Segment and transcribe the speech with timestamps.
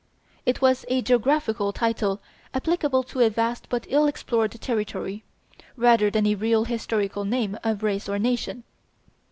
[0.47, 2.21] It was a geographical title
[2.55, 5.23] applicable to a vast but ill explored territory,
[5.77, 8.63] rather than a real historical name of race or nation.